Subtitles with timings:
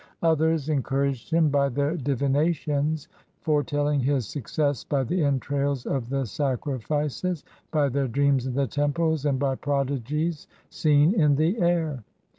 [0.23, 3.07] Others encouraged him by their divinations,
[3.41, 8.65] foretelling his suc cess by the entrails of the sacrifices, by their dreams in the
[8.65, 12.03] temples, and by prodigies seen in the air.